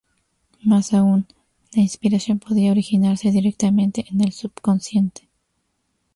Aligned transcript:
Más 0.63 0.93
aún, 0.95 1.27
la 1.75 1.83
inspiración 1.83 2.39
podía 2.39 2.71
originarse 2.71 3.29
directamente 3.29 4.07
en 4.09 4.21
el 4.21 4.31
subconsciente. 4.31 5.29